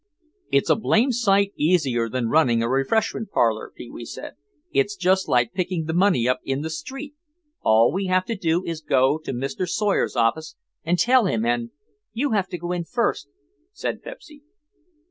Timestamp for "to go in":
12.47-12.83